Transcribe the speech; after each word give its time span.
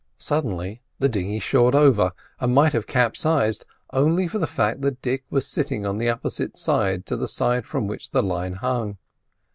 Suddenly 0.17 0.81
the 0.97 1.07
dinghy 1.07 1.37
shored 1.37 1.75
over, 1.75 2.13
and 2.39 2.55
might 2.55 2.73
have 2.73 2.87
capsized, 2.87 3.65
only 3.93 4.27
for 4.27 4.39
the 4.39 4.47
fact 4.47 4.81
that 4.81 5.03
Dick 5.03 5.23
was 5.29 5.45
sitting 5.45 5.85
on 5.85 5.99
the 5.99 6.09
opposite 6.09 6.57
side 6.57 7.05
to 7.05 7.15
the 7.15 7.27
side 7.27 7.67
from 7.67 7.85
which 7.85 8.09
the 8.09 8.23
line 8.23 8.53
hung. 8.53 8.97